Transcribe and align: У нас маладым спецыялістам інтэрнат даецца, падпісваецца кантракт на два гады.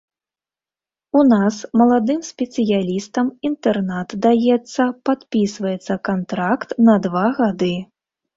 У 1.17 1.25
нас 1.31 1.59
маладым 1.81 2.23
спецыялістам 2.29 3.29
інтэрнат 3.51 4.09
даецца, 4.27 4.89
падпісваецца 5.11 5.99
кантракт 6.11 6.69
на 6.91 6.99
два 7.07 7.25
гады. 7.43 7.73